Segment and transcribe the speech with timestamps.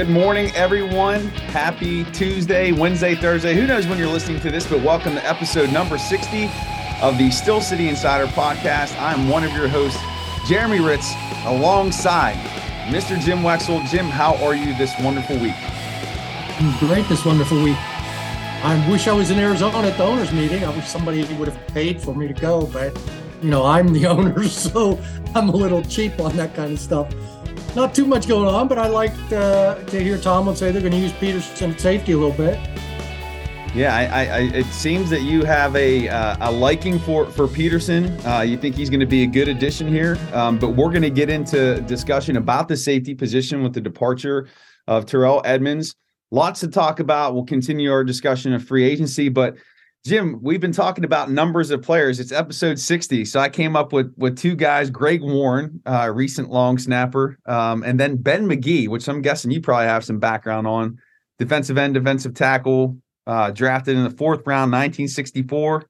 [0.00, 1.26] Good morning, everyone.
[1.52, 3.54] Happy Tuesday, Wednesday, Thursday.
[3.54, 6.50] Who knows when you're listening to this, but welcome to episode number 60
[7.02, 8.98] of the Steel City Insider podcast.
[8.98, 10.00] I'm one of your hosts,
[10.48, 11.12] Jeremy Hritz,
[11.44, 12.36] alongside
[12.86, 13.20] Mr.
[13.20, 13.86] Jim Wexell.
[13.90, 15.54] Jim, how are you this wonderful week?
[16.78, 17.76] Great this wonderful week.
[17.76, 20.64] I wish I was in Arizona at the owners meeting.
[20.64, 22.98] I wish somebody would have paid for me to go, but
[23.42, 24.98] you know, I'm the owner, so
[25.34, 27.14] I'm a little cheap on that kind of stuff
[27.74, 30.92] not too much going on, but I liked uh, to hear Tomlin say they're going
[30.92, 32.58] to use Peterson safety a little bit.
[33.72, 38.06] Yeah, I, I, it seems that you have a uh, a liking for for Peterson.
[38.26, 41.02] Uh, you think he's going to be a good addition here, um, but we're going
[41.02, 44.48] to get into discussion about the safety position with the departure
[44.88, 45.94] of Terrell Edmunds.
[46.32, 47.34] Lots to talk about.
[47.34, 49.54] We'll continue our discussion of free agency, but
[50.04, 52.20] Jim, we've been talking about numbers of players.
[52.20, 53.26] It's episode 60.
[53.26, 57.82] So I came up with with two guys, Greg Warren, uh, recent long snapper, um,
[57.82, 60.98] and then Ben McGee, which I'm guessing you probably have some background on.
[61.38, 65.86] Defensive end, defensive tackle, uh, drafted in the fourth round, 1964.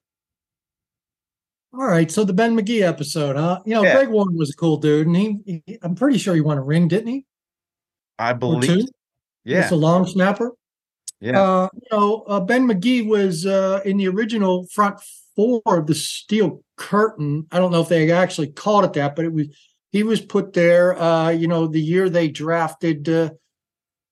[1.73, 3.61] All right, so the Ben McGee episode, huh?
[3.65, 3.95] You know, yeah.
[3.95, 6.63] Greg Warren was a cool dude, and he, he, I'm pretty sure he won a
[6.63, 7.25] ring, didn't he?
[8.19, 8.87] I believe.
[9.45, 10.51] Yeah, it's a long snapper.
[11.21, 11.41] Yeah.
[11.41, 14.99] Uh, you know, uh, Ben McGee was uh, in the original front
[15.35, 17.47] four of the Steel Curtain.
[17.51, 19.47] I don't know if they actually called it that, but it was
[19.91, 20.99] he was put there.
[20.99, 23.29] Uh, you know, the year they drafted uh,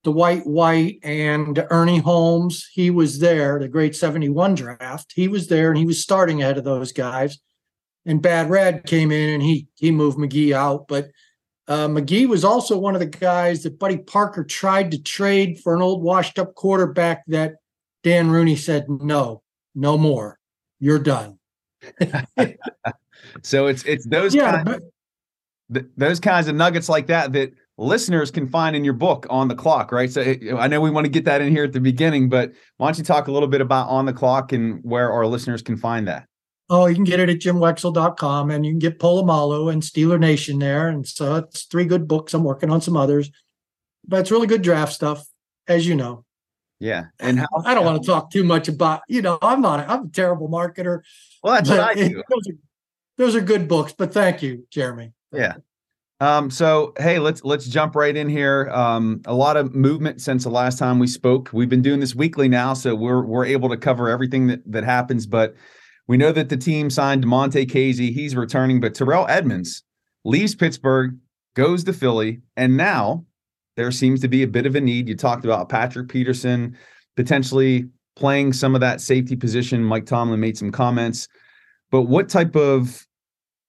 [0.03, 3.59] the White White and Ernie Holmes, he was there.
[3.59, 7.39] The great '71 draft, he was there, and he was starting ahead of those guys.
[8.05, 11.09] And Bad Red came in, and he he moved McGee out, but
[11.70, 15.75] uh, McGee was also one of the guys that Buddy Parker tried to trade for
[15.75, 17.58] an old washed up quarterback that
[18.03, 19.44] Dan Rooney said, no,
[19.75, 20.40] no more.
[20.80, 21.38] You're done.
[23.44, 24.81] so it's it's those yeah, kinds,
[25.70, 29.47] but, those kinds of nuggets like that that listeners can find in your book on
[29.47, 30.12] the clock, right?
[30.12, 32.88] So I know we want to get that in here at the beginning, but why
[32.88, 35.78] don't you talk a little bit about on the clock and where our listeners can
[35.78, 36.28] find that?
[36.69, 40.59] Oh, you can get it at jimwexell.com and you can get Polamalu and Steeler Nation
[40.59, 40.88] there.
[40.88, 42.34] And so it's three good books.
[42.34, 43.31] I'm working on some others,
[44.07, 45.25] but it's really good draft stuff,
[45.68, 46.25] as you know.
[46.79, 47.06] Yeah.
[47.19, 50.06] And how, I don't want to talk too much about, you know, I'm not, I'm
[50.06, 51.02] a terrible marketer.
[51.44, 52.09] Well, that's what I do.
[52.29, 52.58] those, are,
[53.18, 55.13] those are good books, but thank you, Jeremy.
[55.34, 55.56] Yeah.
[56.22, 58.69] Um, so hey, let's let's jump right in here.
[58.74, 61.50] Um, a lot of movement since the last time we spoke.
[61.53, 64.84] We've been doing this weekly now, so we're we're able to cover everything that that
[64.84, 65.25] happens.
[65.25, 65.56] But
[66.09, 68.12] we know that the team signed Monte Kazee.
[68.12, 69.84] He's returning, but Terrell Edmunds
[70.25, 71.16] leaves Pittsburgh,
[71.56, 73.25] goes to Philly, and now
[73.75, 75.08] there seems to be a bit of a need.
[75.08, 76.75] You talked about Patrick Peterson
[77.16, 79.84] potentially playing some of that safety position.
[79.84, 81.28] Mike Tomlin made some comments.
[81.92, 83.06] But what type of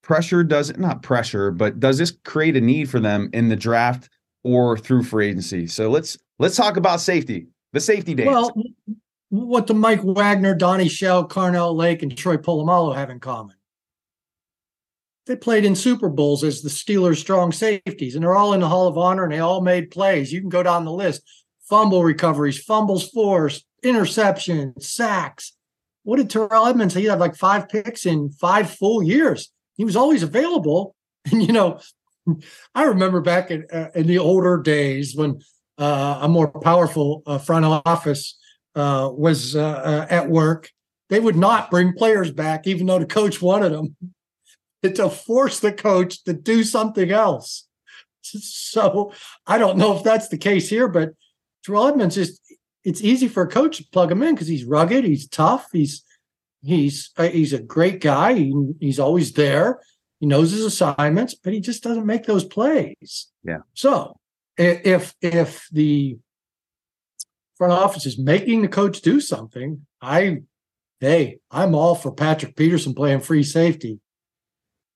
[0.02, 3.56] pressure does it not pressure, but does this create a need for them in the
[3.56, 4.08] draft
[4.44, 5.66] or through free agency?
[5.66, 7.48] So let's let's talk about safety.
[7.74, 8.28] The safety dance.
[8.28, 8.52] Well,
[9.30, 13.56] what do Mike Wagner, Donnie Shell, Carnell Lake, and Troy Polamalu have in common?
[15.26, 18.68] They played in Super Bowls as the Steelers' strong safeties, and they're all in the
[18.68, 20.32] Hall of Honor, and they all made plays.
[20.32, 21.22] You can go down the list:
[21.68, 25.52] fumble recoveries, fumbles forced, interceptions, sacks.
[26.02, 26.94] What did Terrell Edmunds?
[26.94, 29.52] He had like five picks in five full years.
[29.76, 30.96] He was always available,
[31.30, 31.78] and you know,
[32.74, 35.40] I remember back in, uh, in the older days when
[35.78, 38.39] uh, a more powerful uh, front office
[38.74, 40.70] uh, was uh, uh, at work,
[41.08, 43.96] they would not bring players back, even though the coach wanted them,
[44.82, 47.66] to force the coach to do something else.
[48.22, 49.12] So
[49.46, 51.14] I don't know if that's the case here, but
[51.64, 52.40] Terrell Edmunds just
[52.84, 56.04] it's easy for a coach to plug him in because he's rugged, he's tough, he's
[56.62, 59.80] he's uh, he's a great guy, he, he's always there,
[60.20, 63.28] he knows his assignments, but he just doesn't make those plays.
[63.42, 63.60] Yeah.
[63.74, 64.16] So
[64.56, 66.18] if if the
[67.60, 70.44] front office is making the coach do something, I,
[70.98, 74.00] hey, I'm all for Patrick Peterson playing free safety,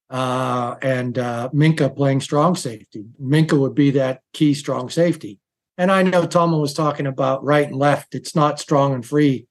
[0.09, 3.05] uh, and uh, Minkah playing strong safety.
[3.23, 5.41] Minkah would be that key strong safety.
[5.77, 8.15] And I know Tomlin was talking about right and left.
[8.15, 9.47] It's not strong and free,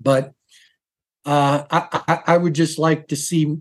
[0.00, 0.34] but
[1.26, 3.56] uh, I, I, I would just like to see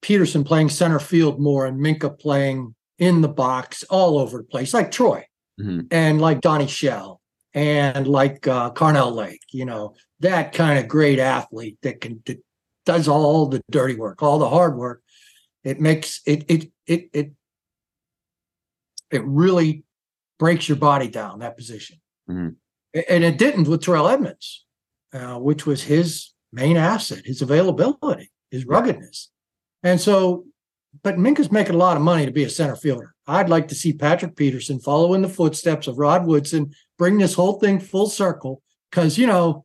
[0.00, 4.72] Peterson playing center field more and Minkah playing in the box all over the place,
[4.72, 5.26] like Troy
[5.60, 5.80] mm-hmm.
[5.90, 7.20] and like Donnie Shell
[7.56, 12.38] and like uh, Carnell Lake, you know, that kind of great athlete that can that
[12.84, 15.02] does all the dirty work, all the hard work.
[15.64, 17.32] It makes it it it it
[19.10, 19.84] it really
[20.38, 21.98] breaks your body down that position,
[22.30, 22.50] mm-hmm.
[23.08, 24.66] and it didn't with Terrell Edmunds,
[25.14, 29.30] uh, which was his main asset, his availability, his ruggedness,
[29.82, 30.44] and so
[31.02, 33.14] but Minkah's making a lot of money to be a center fielder.
[33.26, 37.34] I'd like to see Patrick Peterson follow in the footsteps of Rod Woodson, bring this
[37.34, 38.62] whole thing full circle.
[38.90, 39.64] Because you know,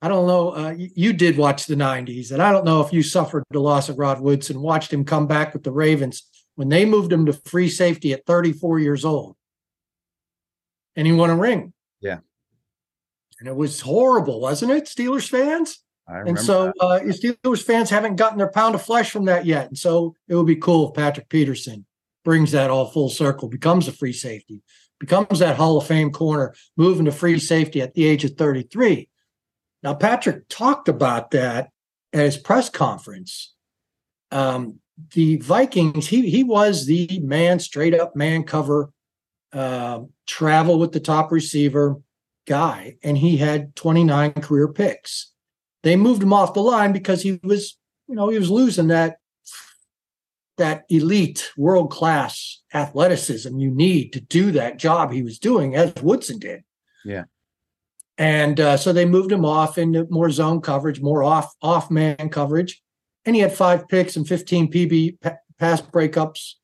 [0.00, 0.50] I don't know.
[0.50, 3.88] Uh, you, did watch the '90s, and I don't know if you suffered the loss
[3.88, 6.22] of Rod Woodson, watched him come back with the Ravens
[6.54, 9.36] when they moved him to free safety at 34 years old,
[10.94, 11.72] and he won a ring.
[12.00, 12.18] Yeah,
[13.40, 15.82] and it was horrible, wasn't it, Steelers fans?
[16.08, 19.68] and so uh, Steelers fans haven't gotten their pound of flesh from that yet.
[19.68, 21.84] And so it would be cool if Patrick Peterson
[22.24, 24.62] brings that all full circle, becomes a free safety,
[24.98, 29.08] becomes that Hall of Fame corner, moving to free safety at the age of 33.
[29.82, 31.70] Now, Patrick talked about that
[32.12, 33.54] at his press conference.
[34.30, 34.80] Um,
[35.12, 38.90] the Vikings, he he was the man, straight up man cover,
[39.52, 41.96] uh, travel with the top receiver
[42.46, 45.32] guy, and he had 29 career picks.
[45.84, 47.78] They moved him off the line because he was,
[48.08, 49.18] you know, he was losing that
[50.58, 55.94] that elite world class athleticism you need to do that job he was doing as
[56.02, 56.62] Woodson did.
[57.04, 57.24] Yeah.
[58.18, 62.28] And uh, so they moved him off into more zone coverage, more off off man
[62.28, 62.82] coverage,
[63.24, 66.54] and he had five picks and 15 PB pa- pass breakups,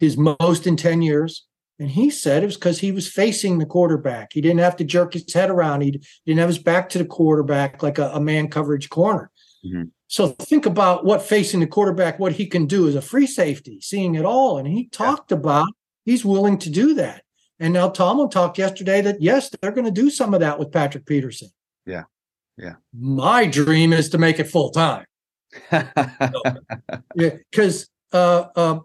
[0.00, 1.46] his most in 10 years.
[1.78, 4.32] And he said it was because he was facing the quarterback.
[4.32, 5.80] He didn't have to jerk his head around.
[5.80, 9.30] He didn't have his back to the quarterback like a, a man coverage corner.
[9.64, 9.84] Mm-hmm.
[10.06, 13.80] So think about what facing the quarterback, what he can do as a free safety,
[13.80, 14.58] seeing it all.
[14.58, 15.38] And he talked yeah.
[15.38, 15.68] about
[16.04, 17.22] he's willing to do that.
[17.58, 20.72] And now Tomlin talked yesterday that yes, they're going to do some of that with
[20.72, 21.48] Patrick Peterson.
[21.86, 22.04] Yeah.
[22.56, 22.74] Yeah.
[22.92, 25.06] My dream is to make it full time.
[25.70, 25.84] so,
[27.50, 28.80] because uh, uh,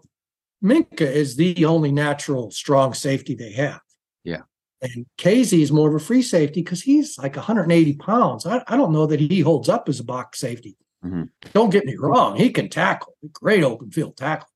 [0.62, 3.80] Minkah is the only natural strong safety they have.
[4.24, 4.42] Yeah.
[4.82, 8.46] And Kazee is more of a free safety because he's like 180 pounds.
[8.46, 10.76] I, I, don't know that he holds up as a box safety.
[11.04, 11.24] Mm-hmm.
[11.52, 12.36] Don't get me wrong.
[12.36, 14.48] He can tackle, great open field tackle.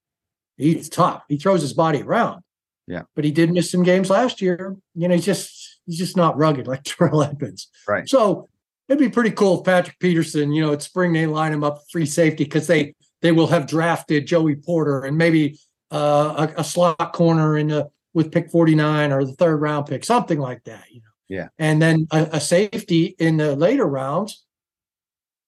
[0.57, 1.25] He's tough.
[1.29, 2.43] He throws his body around.
[2.87, 3.03] Yeah.
[3.15, 4.77] But he did miss some games last year.
[4.95, 7.69] You know, he's just he's just not rugged like Terrell Edmunds.
[7.89, 8.09] Right.
[8.09, 8.49] So
[8.89, 11.83] it'd be pretty cool if Patrick Peterson, you know, at spring they line him up
[11.91, 15.59] free safety because they they will have drafted Joey Porter and maybe
[15.91, 20.05] uh, a, a, slot corner in the with pick 49 or the third round pick,
[20.05, 21.07] something like that, you know.
[21.29, 21.49] Yeah.
[21.59, 24.44] And then a, a safety in the later rounds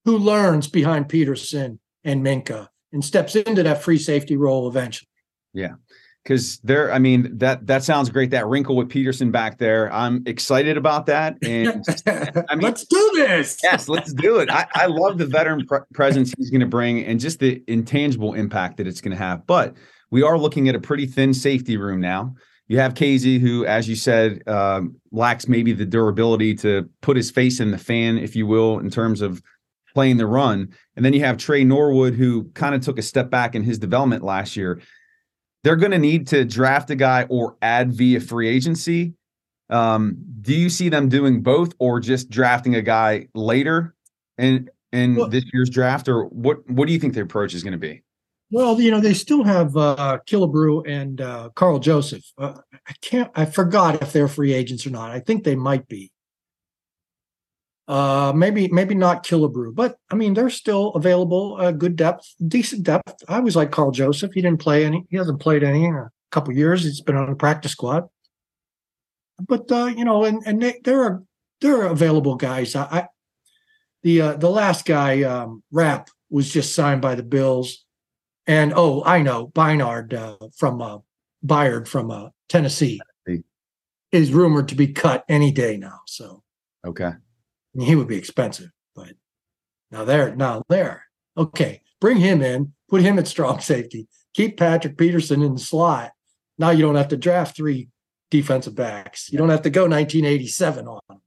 [0.07, 5.09] who learns behind Peterson and Minkah and steps into that free safety role eventually.
[5.53, 5.73] Yeah
[6.23, 9.89] because there i mean that that sounds great that wrinkle with peterson back there.
[9.93, 11.85] I'm excited about that and
[12.49, 13.57] i mean let's do this!
[13.63, 14.49] Yes let's do it.
[14.49, 18.33] I, I love the veteran pre- presence he's going to bring and just the intangible
[18.33, 19.47] impact that it's going to have.
[19.47, 19.75] But
[20.11, 22.35] we are looking at a pretty thin safety room now.
[22.67, 27.31] You have Kazee, who, as you said, um, lacks maybe the durability to put his
[27.31, 29.41] face in the fan, if you will, in terms of
[29.93, 30.69] playing the run.
[30.95, 33.79] And then you have Tre Norwood, who kind of took a step back in his
[33.79, 34.81] development last year
[35.67, 39.13] they're going to need to draft a guy or add via free agency.
[39.69, 43.93] Um, do you see them doing both or just drafting a guy later
[44.37, 46.67] in in well, this year's draft, or what?
[46.69, 48.01] What do you think the approach is going to be?
[48.49, 52.23] Well, you know, they still have uh, Killebrew and uh, Karl Joseph.
[52.37, 52.53] Uh,
[52.87, 53.29] I can't.
[53.35, 55.11] I forgot if they're free agents or not.
[55.11, 56.13] I think they might be.
[57.87, 61.55] Uh, maybe maybe not Killebrew, but I mean they're still available.
[61.57, 63.23] Uh, good depth, decent depth.
[63.29, 64.33] I was like Karl Joseph.
[64.33, 65.05] He didn't play any.
[65.09, 66.83] He hasn't played any in a couple years.
[66.83, 68.09] He's been on the practice squad.
[69.39, 71.23] But uh, you know, and and they, they're
[71.61, 72.75] they're available guys.
[72.75, 73.07] I, I
[74.03, 77.85] the uh, the last guy um, Rapp was just signed by the Bills,
[78.45, 80.97] and oh I know Bynard uh, from uh,
[81.45, 82.99] Byard from uh, Tennessee
[84.11, 85.99] is rumored to be cut any day now.
[86.05, 86.43] So
[86.85, 87.11] okay
[87.83, 89.13] he would be expensive, but
[89.91, 91.03] now there, now there.
[91.37, 96.11] Okay, bring him in, put him at strong safety, keep Patrick Peterson in the slot.
[96.57, 97.89] Now you don't have to draft three
[98.31, 99.31] defensive backs.
[99.31, 101.21] You don't have to go 1987 on.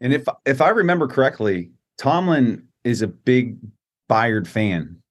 [0.00, 3.58] And if if I remember correctly, Tomlin is a big
[4.10, 5.02] Byard fan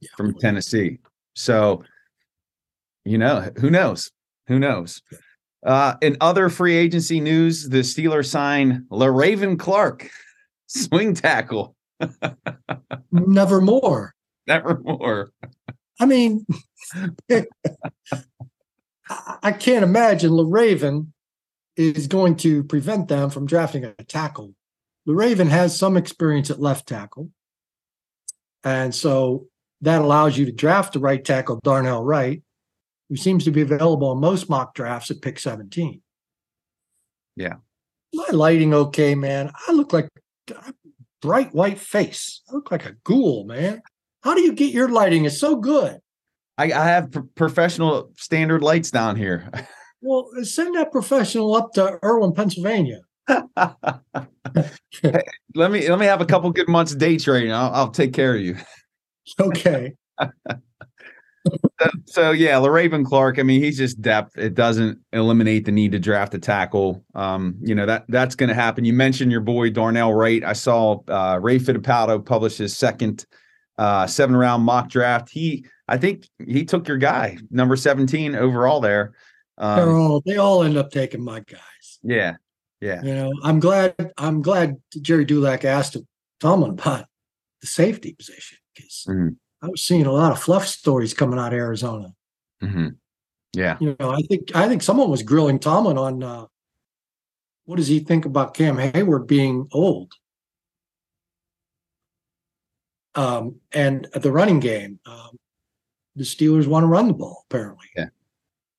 [0.00, 0.08] yeah.
[0.16, 0.98] from Tennessee.
[1.34, 1.84] So,
[3.04, 4.10] you know, who knows?
[4.48, 5.02] Who knows?
[5.64, 10.10] Uh, in other free agency news, the Steelers sign Le'Raven Clark,
[10.66, 11.74] swing tackle.
[13.10, 14.14] Never more.
[14.46, 15.30] Never more.
[15.98, 16.44] I mean,
[19.42, 21.08] I can't imagine Le'Raven
[21.76, 24.54] is going to prevent them from drafting a tackle.
[25.08, 27.30] Le'Raven has some experience at left tackle.
[28.64, 29.46] And so
[29.80, 32.42] that allows you to draft the right tackle, Darnell Wright,
[33.08, 36.00] who seems to be available in most mock drafts at pick 17.
[37.36, 37.54] Yeah.
[38.12, 39.50] My lighting okay, man.
[39.68, 40.08] I look like
[40.50, 40.72] a
[41.20, 42.42] bright white face.
[42.48, 43.82] I look like a ghoul, man.
[44.22, 45.24] How do you get your lighting?
[45.24, 45.98] It's so good.
[46.56, 49.50] I, I have professional standard lights down here.
[50.00, 53.00] Well, send that professional up to Irwin, Pennsylvania.
[55.02, 55.22] Hey,
[55.56, 57.52] let me let me have a couple good months day trading.
[57.52, 58.56] I'll, I'll take care of you.
[59.40, 59.94] Okay.
[61.80, 63.38] So, so yeah, Le'Raven Clark.
[63.38, 64.38] I mean, he's just depth.
[64.38, 67.04] It doesn't eliminate the need to draft a tackle.
[67.14, 68.84] Um, you know that that's going to happen.
[68.84, 70.42] You mentioned your boy Darnell Wright.
[70.44, 73.26] I saw uh, Ray Fittipaldo publish his second
[73.76, 75.28] uh, seven round mock draft.
[75.30, 79.12] He, I think he took your guy, number seventeen overall there.
[79.58, 81.98] They're Um, all they all end up taking my guys.
[82.02, 82.36] yeah,
[82.80, 85.96] yeah, You know, I'm glad I'm glad Jerry Dulac asked
[86.40, 87.06] Tomlin about
[87.60, 89.36] the safety position because Mhm.
[89.64, 92.14] I was seeing a lot of fluff stories coming out of Arizona.
[92.60, 92.88] hmm
[93.54, 93.76] yeah.
[93.80, 96.46] You know, I think I think someone was grilling Tomlin on uh,
[97.66, 100.12] what does he think about Cam Heyward being old?
[103.14, 105.38] Um, and the running game, um,
[106.16, 107.86] the Steelers want to run the ball apparently.
[107.96, 108.06] Yeah.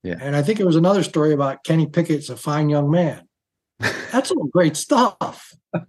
[0.04, 0.18] Yeah.
[0.20, 3.28] And I think it was another story about Kenny Pickett's a fine young man.
[4.12, 5.54] That's all great stuff.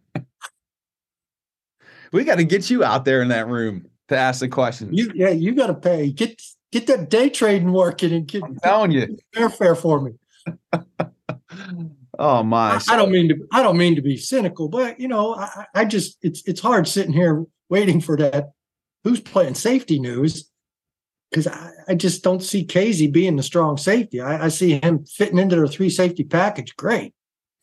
[2.12, 4.90] We got to get you out there in that room to ask the questions.
[4.92, 6.10] You yeah, you got to pay.
[6.10, 6.40] Get
[6.72, 9.18] get that day trading working and get I'm telling you.
[9.34, 10.12] airfare for me.
[12.18, 12.74] Oh my!
[12.74, 13.46] I, I don't mean to.
[13.52, 16.88] I don't mean to be cynical, but you know, I, I just it's it's hard
[16.88, 18.52] sitting here waiting for that.
[19.04, 20.50] Who's playing safety news?
[21.30, 24.20] Because I, I just don't see Kazee being the strong safety.
[24.20, 26.74] I, I see him fitting into their three safety package.
[26.76, 27.12] Great.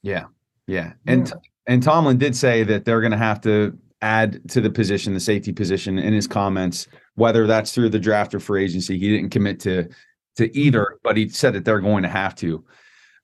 [0.03, 0.25] Yeah,
[0.67, 1.33] yeah, and
[1.65, 5.19] and Tomlin did say that they're going to have to add to the position, the
[5.19, 8.99] safety position, in his comments, whether that's through the draft or free agency.
[8.99, 9.87] He didn't commit to
[10.35, 12.63] to either, but he said that they're going to have to.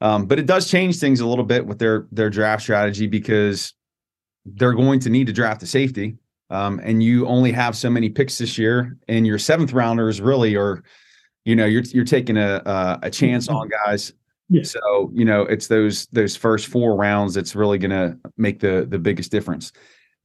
[0.01, 3.73] Um, but it does change things a little bit with their their draft strategy because
[4.45, 6.17] they're going to need to draft a safety,
[6.49, 10.55] um, and you only have so many picks this year, and your seventh rounders really
[10.55, 10.83] are,
[11.45, 14.13] you know, you're you're taking a a, a chance on guys
[14.49, 14.63] Yeah.
[14.63, 18.85] so you know, it's those those first four rounds that's really going to make the
[18.89, 19.71] the biggest difference.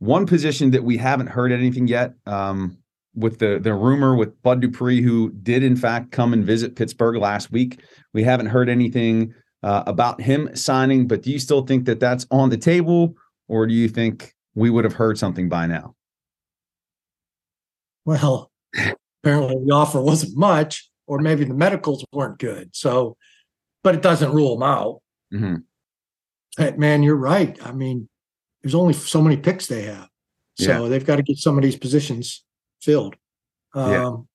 [0.05, 2.77] One position that we haven't heard anything yet, um,
[3.15, 7.17] with the the rumor with Bud Dupree, who did in fact come and visit Pittsburgh
[7.17, 7.81] last week,
[8.13, 9.33] we haven't heard anything
[9.63, 11.09] uh, about him signing.
[11.09, 13.15] But do you still think that that's on the table,
[13.49, 15.95] or do you think we would have heard something by now?
[18.05, 18.51] Well,
[19.23, 22.71] apparently the offer wasn't much, or maybe the medicals weren't good.
[22.75, 23.17] So,
[23.83, 25.01] but it doesn't rule them out.
[25.33, 25.63] Mhm.
[26.59, 27.59] Hey, man, you're right.
[27.65, 28.09] I mean,
[28.65, 30.09] there's only so many picks they have,
[30.55, 32.43] so they've got to get some of these positions
[32.81, 33.15] filled.
[33.77, 34.07] Yeah.
[34.07, 34.29] Um,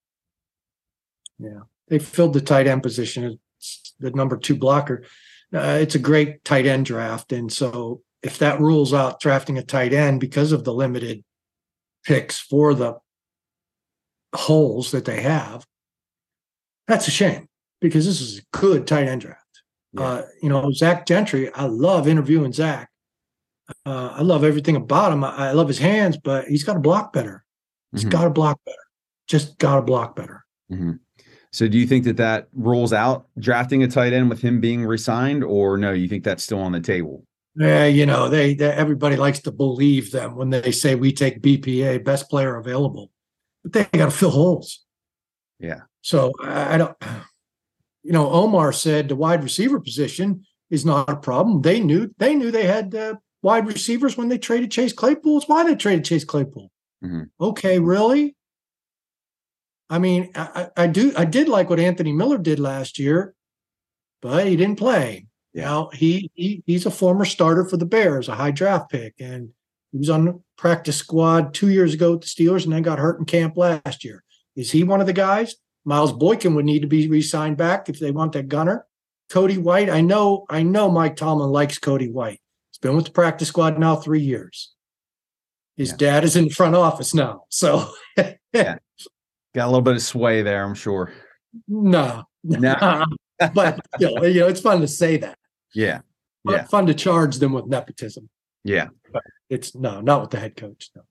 [1.39, 3.39] yeah, they filled the tight end position.
[3.57, 5.03] It's the number two blocker.
[5.51, 9.63] Uh, it's a great tight end draft, and so if that rules out drafting a
[9.63, 11.23] tight end because of the limited
[12.05, 12.97] picks for the
[14.35, 15.65] holes that they have,
[16.87, 17.47] that's a shame
[17.81, 19.43] because this is a good tight end draft.
[19.93, 20.01] Yeah.
[20.01, 22.88] Uh, you know, Zach Gentry, I love interviewing Zach.
[23.89, 25.23] Uh, I love everything about him.
[25.23, 27.43] I, I love his hands, but he's got to block better.
[27.91, 28.11] He's Mhm.
[28.11, 28.77] got to block better.
[29.27, 30.45] Just got to block better.
[30.71, 30.99] Mhm.
[31.51, 34.85] So do you think that that rules out drafting a tight end with him being
[34.85, 35.91] resigned, or no?
[35.91, 37.25] You think that's still on the table?
[37.55, 41.41] Yeah, you know, they, they everybody likes to believe them when they say we take
[41.41, 43.09] BPA, best player available,
[43.63, 44.85] but they got to fill holes.
[45.59, 45.81] Yeah.
[46.01, 46.95] So I, I don't,
[48.03, 51.63] you know, Omar said the wide receiver position is not a problem.
[51.63, 55.37] They knew they knew they had uh, wide receivers when they traded Chase Claypool.
[55.37, 56.71] It's why they traded Chase Claypool.
[57.03, 57.29] Mhm.
[57.39, 58.35] Okay, really?
[59.89, 63.33] I mean, I, I I do I did like what Anthony Miller did last year,
[64.21, 65.25] but he didn't play.
[65.53, 65.63] Yeah.
[65.65, 69.49] Now he, he he's a former starter for the Bears, a high draft pick, and
[69.91, 72.99] he was on the practice squad two years ago with the Steelers, and then got
[72.99, 74.23] hurt in camp last year.
[74.55, 75.55] Is he one of the guys?
[75.85, 78.85] Miles Boykin would need to be re-signed back if they want that gunner.
[79.29, 82.41] Cody White, I know, I know Mike Tomlin likes Cody White.
[82.81, 84.73] Been with the practice squad now three years.
[85.77, 85.97] His Yeah.
[85.97, 87.43] dad is in the front office now.
[87.49, 88.35] So yeah.
[89.55, 91.11] Got a little bit of sway there, I'm sure.
[91.67, 92.23] no.
[92.43, 93.05] No.
[93.53, 95.37] but you know, you know, it's fun to say that.
[95.73, 95.99] Yeah,
[96.45, 96.63] Fun- Yeah.
[96.65, 98.29] Fun to charge them with nepotism.
[98.63, 98.87] yeah.
[99.49, 100.91] It's no, not with the head coach.
[100.95, 101.01] No.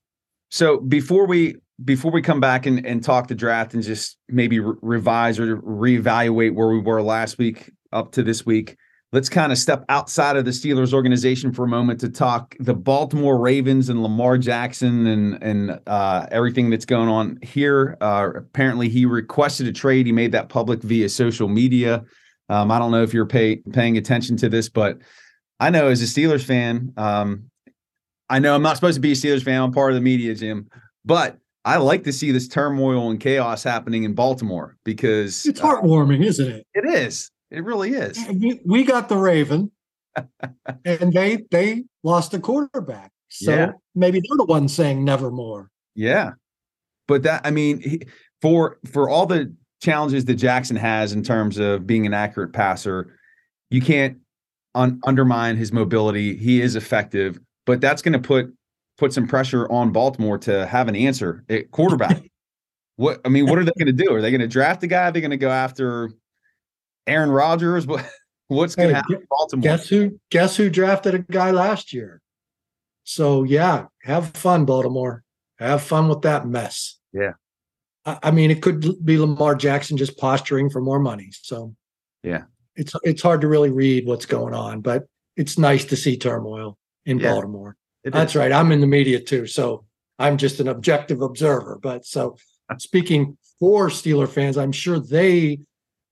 [0.49, 4.59] So before we before we come back and, and talk the draft and just maybe
[4.59, 8.77] re- revise or reevaluate where we were last week up to this week,
[9.11, 12.73] let's kind of step outside of the Steelers organization for a moment to talk the
[12.73, 17.97] Baltimore Ravens and Lamar Jackson and and uh, everything that's going on here.
[18.01, 20.05] Uh, apparently, he requested a trade.
[20.05, 22.03] He made that public via social media.
[22.49, 24.97] Um, I don't know if you're pay, paying attention to this, but
[25.59, 27.49] I know as a Steelers fan, um,
[28.29, 29.61] I know I'm not supposed to be a Steelers fan.
[29.61, 30.67] I'm part of the media, Jim.
[31.05, 36.21] But I like to see this turmoil and chaos happening in Baltimore because it's heartwarming,
[36.21, 36.67] uh, isn't it?
[36.73, 37.29] It is.
[37.51, 38.23] It really is.
[38.27, 39.71] We, we got the Raven,
[40.85, 43.11] and they they lost the quarterback.
[43.29, 43.71] So yeah.
[43.95, 45.69] maybe they're the ones saying nevermore.
[45.95, 46.31] Yeah,
[47.07, 48.01] but that I mean,
[48.41, 53.15] for for all the challenges that Jackson has in terms of being an accurate passer,
[53.69, 54.17] you can't
[54.75, 56.35] un- undermine his mobility.
[56.35, 58.53] He is effective, but that's going to put
[58.97, 62.21] put some pressure on Baltimore to have an answer at quarterback.
[62.97, 64.13] what I mean, what are they going to do?
[64.13, 65.07] Are they going to draft a guy?
[65.07, 66.11] Are they going to go after
[67.09, 67.85] Aaron Rodgers?
[67.85, 68.09] What
[68.47, 69.27] what's going to hey, happen?
[69.29, 69.63] Baltimore.
[69.63, 70.19] Guess who?
[70.29, 72.21] Guess who drafted a guy last year?
[73.03, 75.23] So yeah, have fun, Baltimore.
[75.57, 76.99] Have fun with that mess.
[77.11, 77.33] Yeah.
[78.05, 81.29] I mean, it could be Lamar Jackson just posturing for more money.
[81.31, 81.75] So,
[82.23, 82.43] yeah,
[82.75, 86.77] it's it's hard to really read what's going on, but it's nice to see turmoil
[87.05, 87.75] in yeah, Baltimore.
[88.03, 88.51] That's right.
[88.51, 89.85] I'm in the media too, so
[90.17, 91.77] I'm just an objective observer.
[91.81, 92.37] But so,
[92.77, 95.59] speaking for Steeler fans, I'm sure they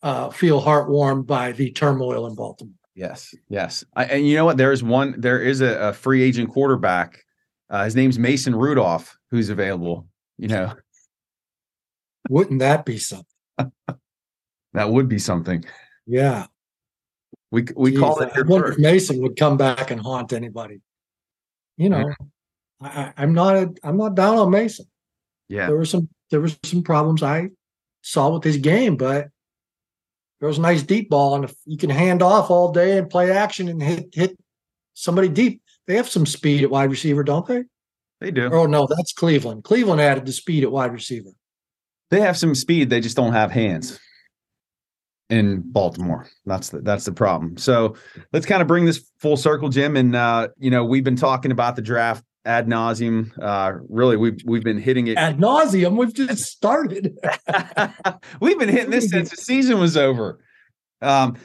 [0.03, 2.73] uh, feel heartwarmed by the turmoil in Baltimore.
[2.95, 4.57] Yes, yes, I, and you know what?
[4.57, 5.13] There is one.
[5.19, 7.23] There is a, a free agent quarterback.
[7.69, 10.07] Uh, his name's Mason Rudolph, who's available.
[10.37, 10.73] You know,
[12.29, 13.25] wouldn't that be something?
[14.73, 15.63] that would be something.
[16.07, 16.47] Yeah.
[17.51, 18.31] We we Jeez, call it.
[18.35, 20.81] I wonder if Mason would come back and haunt anybody.
[21.77, 22.11] You know,
[22.81, 23.13] yeah.
[23.17, 24.85] I, am not a, I'm not down on Mason.
[25.47, 27.49] Yeah, there were some there were some problems I
[28.01, 29.29] saw with his game, but
[30.39, 33.09] there was a nice deep ball, and if you can hand off all day and
[33.09, 34.37] play action and hit hit
[34.93, 37.63] somebody deep, they have some speed at wide receiver, don't they?
[38.19, 38.49] They do.
[38.51, 39.63] Oh no, that's Cleveland.
[39.63, 41.31] Cleveland added the speed at wide receiver.
[42.09, 42.89] They have some speed.
[42.89, 43.99] They just don't have hands
[45.29, 46.27] in Baltimore.
[46.45, 47.57] That's the that's the problem.
[47.57, 47.95] So
[48.31, 49.95] let's kind of bring this full circle, Jim.
[49.95, 53.31] And uh, you know, we've been talking about the draft ad nauseum.
[53.41, 55.97] Uh, really, we've we've been hitting it ad nauseum.
[55.97, 57.17] We've just started.
[58.41, 60.39] we've been hitting this since the season was over.
[61.01, 61.37] Um,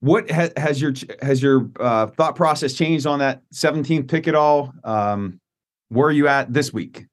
[0.00, 4.34] what has, has your has your uh, thought process changed on that 17th pick at
[4.34, 4.72] all?
[4.84, 5.40] Um,
[5.88, 7.06] where are you at this week?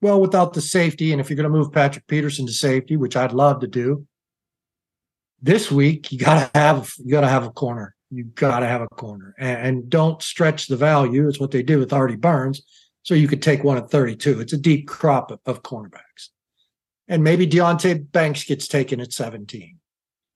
[0.00, 3.16] Well, without the safety, and if you're going to move Patrick Peterson to safety, which
[3.16, 4.06] I'd love to do,
[5.40, 7.94] this week you gotta have you gotta have a corner.
[8.10, 11.28] You gotta have a corner, and, don't stretch the value.
[11.28, 12.62] It's what they did with Artie Burns.
[13.02, 14.40] So you could take one at 32.
[14.40, 16.28] It's a deep crop of, of cornerbacks,
[17.06, 19.78] and maybe Deonte Banks gets taken at 17.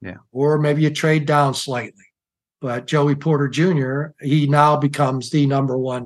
[0.02, 2.04] Yeah, or maybe you trade down slightly.
[2.60, 4.12] But Joey Porter Jr.
[4.20, 6.04] he now becomes the number one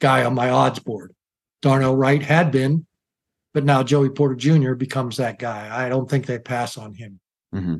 [0.00, 1.12] guy on my odds board.
[1.60, 2.86] Darnell Wright had been,
[3.52, 4.74] but now Joey Porter Jr.
[4.74, 5.68] becomes that guy.
[5.84, 7.20] I don't think they pass on him.
[7.54, 7.76] Mm-hmm.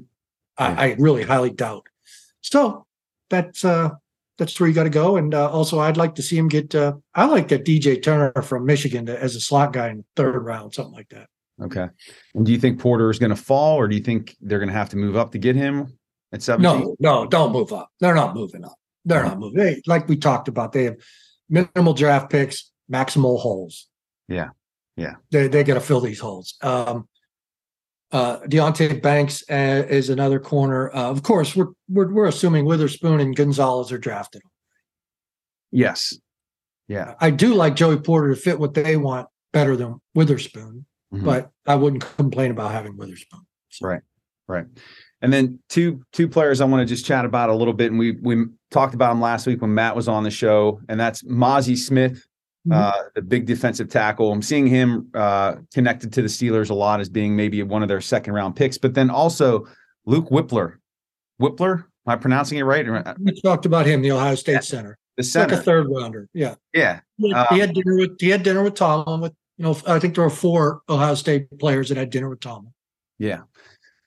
[0.59, 1.87] I, I really highly doubt.
[2.43, 2.87] So
[3.31, 3.91] that's uh
[4.41, 5.19] that's where you got to go.
[5.19, 6.75] And uh, also, I'd like to see him get.
[6.75, 10.41] Uh, I like that DJ Turner from Michigan to, as a slot guy in third
[10.41, 11.29] round, something like that.
[11.63, 11.87] Okay.
[12.35, 14.71] And do you think Porter is going to fall, or do you think they're going
[14.71, 15.99] to have to move up to get him
[16.33, 16.81] at seventeen?
[16.81, 17.91] No, no, don't move up.
[18.01, 18.77] They're not moving up.
[19.05, 19.59] They're not moving.
[19.59, 20.97] They, like we talked about, they have
[21.51, 23.89] minimal draft picks, maximal holes.
[24.27, 24.49] Yeah,
[24.97, 25.17] yeah.
[25.31, 26.55] They they got to fill these holes.
[26.63, 27.10] Um,
[28.13, 30.95] uh, Deonte Banks uh, is another corner.
[30.95, 34.43] Uh, of course, we're, we're, we're assuming Witherspoon and Gonzalez are drafted.
[35.71, 36.17] Yes.
[36.89, 37.15] Yeah.
[37.21, 41.25] I do like Joey Porter to fit what they want better than Witherspoon, mm-hmm.
[41.25, 43.47] but I wouldn't complain about having Witherspoon.
[43.69, 43.87] So.
[43.87, 44.03] Right.
[44.49, 44.67] Right.
[45.23, 47.99] And then two two players I want to just chat about a little bit, and
[47.99, 51.23] we we talked about them last week when Matt was on the show, and that's
[51.23, 52.27] Mazi Smith
[52.67, 52.73] mm-hmm.
[52.73, 54.33] uh, the big defensive tackle.
[54.33, 57.89] I'm seeing him uh, connected to the Steelers a lot as being maybe one of
[57.89, 59.67] their second round picks, but then also
[60.07, 60.77] Luke Wypler.
[61.41, 62.87] Wypler, am I pronouncing it right?
[63.19, 64.61] We talked about him, the Ohio State yeah.
[64.61, 64.99] center.
[65.17, 66.29] The center, like a third rounder.
[66.33, 67.01] Yeah, yeah.
[67.19, 69.21] He had, um, he had, dinner with he had dinner with Tomlin.
[69.21, 72.41] With you know, I think there were four Ohio State players that had dinner with
[72.41, 72.73] Tomlin.
[73.19, 73.41] Yeah.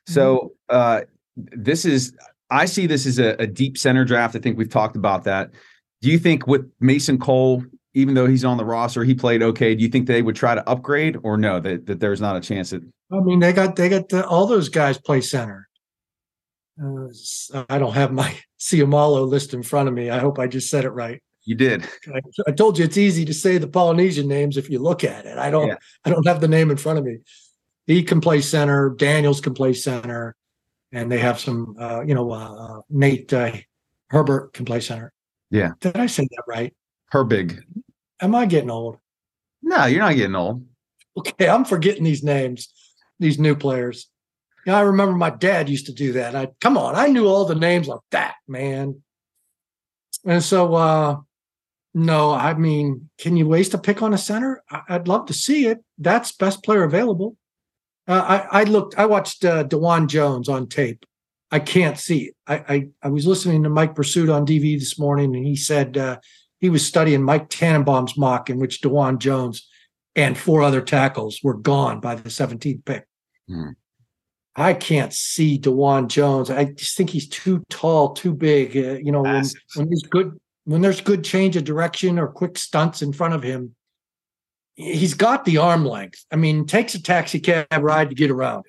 [0.08, 1.02] So uh,
[1.36, 2.16] this is
[2.50, 4.36] I see this as a, a, deep center draft.
[4.36, 5.52] I think we've talked about that.
[6.02, 7.64] Do you think with Mason Cole
[7.94, 9.76] even though he's on the roster, he played okay.
[9.76, 11.60] Do you think they would try to upgrade or no?
[11.60, 12.84] That that there's not a chance that.
[13.12, 15.68] I mean, they got they got the, all those guys play center.
[16.82, 17.08] Uh,
[17.70, 20.10] I don't have my Seumalo list in front of me.
[20.10, 21.22] I hope I just said it right.
[21.46, 21.84] You did.
[22.08, 25.26] I, I, told you it's easy to say the Polynesian names if you look at
[25.26, 25.38] it.
[25.38, 25.68] I don't.
[25.68, 25.76] Yeah.
[26.06, 27.18] I don't have the name in front of me.
[27.86, 28.96] He can play center.
[28.98, 30.36] Daniels can play center,
[30.92, 31.76] and they have some.
[31.80, 33.52] Uh, you know, uh, Nate uh,
[34.10, 35.12] Herbert can play center.
[35.52, 35.72] Yeah.
[35.82, 36.74] Did I say that right?
[37.14, 37.62] Herbig.
[38.22, 38.98] Am I getting old?
[39.62, 40.66] No, you're not getting old.
[41.16, 42.74] Okay, I'm forgetting these names,
[43.20, 44.10] these new players.
[44.66, 46.36] Yeah, I remember my dad used to do that.
[46.36, 49.04] I come on, I knew all the names like that, man.
[50.26, 51.18] And so uh
[51.94, 54.64] No, I mean, can you waste a pick on a center?
[54.70, 55.84] I- would love to see it.
[56.00, 57.38] That's best player available.
[58.08, 61.06] Uh, I, I looked, I watched uh, Dawand Jones on tape.
[61.52, 62.36] I can't see it.
[62.48, 65.98] I, I, I was listening to Mike Prisuta on DV this morning, and he said
[65.98, 66.18] uh,
[66.64, 69.68] he was studying Mike Tannenbaum's mock, in which Dawand Jones
[70.16, 73.06] and four other tackles were gone by the 17th pick.
[73.50, 73.72] Hmm.
[74.56, 76.50] I can't see Dawand Jones.
[76.50, 78.78] I just think he's too tall, too big.
[78.78, 79.44] Uh, you know, when,
[79.76, 83.44] when, there's good when there's good change of direction or quick stunts in front of
[83.44, 83.76] him,
[84.76, 86.24] he's got the arm length.
[86.32, 88.64] I mean, takes a taxi cab ride to get around,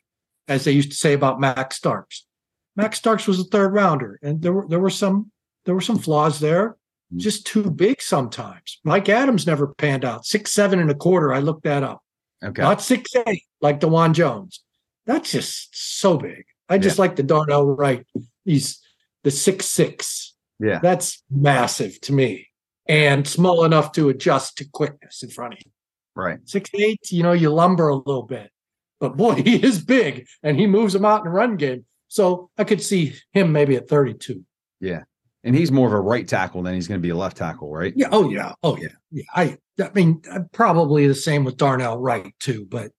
[0.48, 2.26] as they used to say about Max Starks.
[2.74, 5.30] Max Starks was a third rounder, and there were there were some
[5.64, 6.76] there were some flaws there.
[7.14, 7.20] Mm-hmm.
[7.20, 8.80] Just too big sometimes.
[8.82, 10.26] Mike Adams never panned out.
[10.26, 11.32] Six seven and a quarter.
[11.32, 12.02] I looked that up.
[12.42, 12.60] Okay.
[12.60, 14.60] Not six eight like Dawand Jones.
[15.06, 16.44] That's just so big.
[16.68, 17.02] I just yeah.
[17.02, 18.04] like the Darnell Wright.
[18.44, 18.80] He's
[19.22, 20.34] the six six.
[20.58, 20.80] Yeah.
[20.80, 22.48] That's massive to me.
[22.88, 25.70] And small enough to adjust to quickness in front of you.
[26.16, 26.38] Right.
[26.44, 28.50] Six eight, you know, you lumber a little bit.
[28.98, 31.84] But boy, he is big and he moves him out in the run game.
[32.08, 34.44] So I could see him maybe at 32.
[34.80, 35.02] Yeah.
[35.44, 37.70] And he's more of a right tackle than he's going to be a left tackle,
[37.70, 37.92] right?
[37.94, 38.08] Yeah.
[38.10, 38.54] Oh yeah.
[38.62, 38.88] Oh yeah.
[39.10, 39.24] Yeah.
[39.34, 42.90] I I mean uh, probably the same with Darnell Wright too, but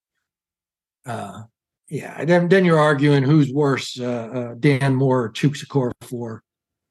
[1.06, 1.42] uh
[1.90, 6.44] yeah, then then you're arguing who's worse, uh, uh, Dan Moore or Chukwuma for.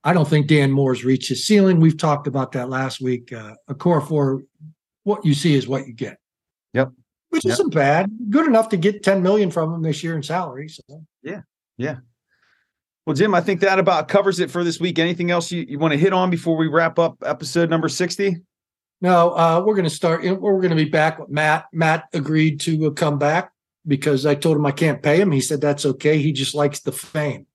[0.05, 1.81] I don't think Dan Moore's reached his ceiling.
[1.81, 3.33] We've talked about that last week.
[3.33, 4.43] Uh, Okorafor,
[5.05, 6.19] what you see is what you get.
[6.75, 6.93] Yep.
[7.31, 7.55] Which yep.
[7.55, 8.11] isn't bad.
[8.29, 10.69] Good enough to get 10 million from him this year in salary.
[10.69, 10.83] So
[11.23, 11.40] yeah.
[11.79, 11.97] Yeah.
[13.07, 14.99] Well, Jim, I think that about covers it for this week.
[14.99, 18.38] Anything else you, you want to hit on before we wrap up episode number 60?
[19.01, 20.25] No, uh, we're going to start.
[20.25, 21.67] We're going to be back with Matt.
[21.73, 23.53] Matt agreed to uh, come back
[23.87, 25.31] because I told him I can't pay him.
[25.31, 26.19] He said that's okay.
[26.19, 27.47] He just likes the fame.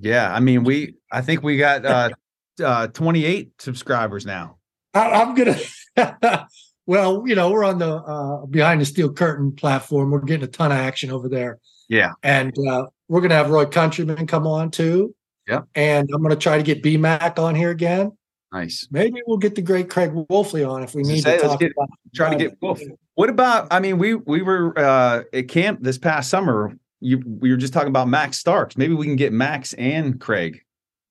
[0.00, 2.10] Yeah, I mean, we I think we got uh,
[2.64, 4.56] uh 28 subscribers now.
[4.94, 5.58] I, am gonna.
[6.86, 10.10] well, you know, we're on the uh, behind the steel curtain platform.
[10.10, 11.58] We're getting a ton of action over there.
[11.88, 15.14] Yeah, and uh, we're gonna have Roy Countryman come on too.
[15.46, 18.12] Yeah, and I'm gonna try to get BMAC on here again.
[18.54, 18.86] Nice.
[18.92, 21.72] Maybe we'll get the great Craig Wolfley on if we need say, to talk get,
[21.76, 21.88] about.
[22.14, 22.80] Try to get Wolf.
[23.16, 23.66] What about?
[23.72, 26.72] I mean, we we were uh, at camp this past summer.
[27.00, 28.76] You we were just talking about Max Starks.
[28.76, 30.62] Maybe we can get Max and Craig.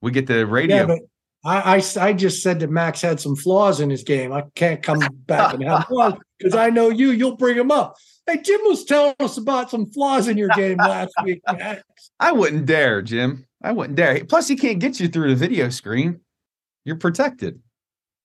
[0.01, 0.77] We get the radio.
[0.77, 0.99] Yeah, but
[1.45, 4.32] I, I, I just said that Max had some flaws in his game.
[4.32, 7.12] I can't come back and have flaws because I know you.
[7.12, 7.97] You'll bring him up.
[8.25, 11.41] Hey, Jim was telling us about some flaws in your game last week.
[12.19, 13.45] I wouldn't dare, Jim.
[13.62, 14.23] I wouldn't dare.
[14.25, 16.21] Plus, he can't get you through the video screen.
[16.86, 17.59] You're protected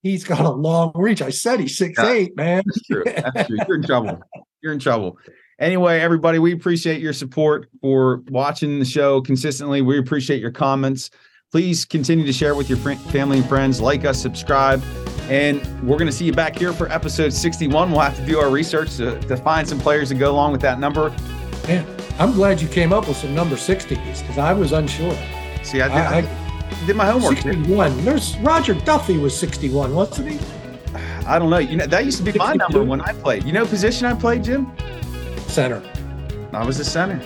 [0.02, 1.22] he's got a long reach.
[1.22, 2.62] I said he's six yeah, eight, man.
[2.66, 3.04] That's true.
[3.34, 3.58] That's true.
[3.66, 4.22] You're in trouble.
[4.62, 5.18] You're in trouble.
[5.58, 9.82] Anyway, everybody, we appreciate your support for watching the show consistently.
[9.82, 11.10] We appreciate your comments.
[11.50, 13.80] Please continue to share with your family and friends.
[13.80, 14.82] Like us, subscribe,
[15.30, 17.90] and we're going to see you back here for episode 61.
[17.90, 20.60] We'll have to do our research to, to find some players to go along with
[20.60, 21.08] that number.
[21.66, 21.86] Man,
[22.18, 25.16] I'm glad you came up with some number 60s because I was unsure.
[25.62, 27.38] See, I, did, I, I did my homework.
[27.38, 28.04] 61.
[28.04, 30.38] There's Roger Duffy was 61, wasn't he?
[31.26, 31.56] I don't know.
[31.56, 32.46] You know that used to be 62?
[32.46, 33.44] my number when I played.
[33.44, 34.70] You know position I played, Jim?
[35.46, 35.82] Center.
[36.52, 37.22] I was a center.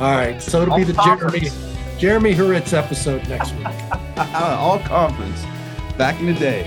[0.00, 1.34] All right, so it'll All be the conference.
[1.34, 1.69] Jeremy
[2.00, 3.66] Jeremy Hritz episode next week.
[4.20, 5.42] Uh, all conference,
[5.96, 6.64] back in the day.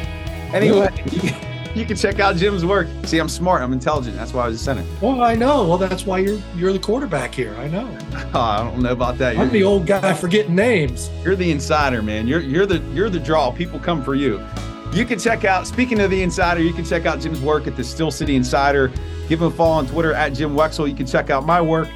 [0.54, 0.90] Anyway.
[1.76, 2.88] you can check out Jim's work.
[3.04, 3.62] See, I'm smart.
[3.62, 4.16] I'm intelligent.
[4.16, 4.84] That's why I was a center.
[5.02, 5.68] Well, I know.
[5.68, 7.56] Well, that's why you're you're the quarterback here.
[7.58, 7.96] I know.
[8.34, 9.38] Oh, I don't know about that.
[9.38, 11.12] I'm you're, the old guy forgetting names.
[11.24, 12.26] You're the insider, man.
[12.26, 13.52] You're you're the you're the draw.
[13.52, 14.44] People come for you.
[14.94, 15.68] You can check out.
[15.68, 18.88] Speaking of the insider, you can check out Jim's work at the Steel City Insider.
[19.30, 20.90] Give him a follow on Twitter at Jim Wexell.
[20.90, 21.88] You can check out my work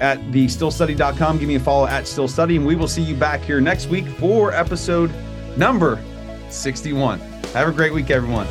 [0.00, 1.38] at thesteelstudy.com.
[1.38, 3.86] Give me a follow at Steel Study, and we will see you back here next
[3.86, 5.10] week for episode
[5.56, 6.02] number
[6.50, 7.18] 61.
[7.54, 8.46] Have a great week, everyone.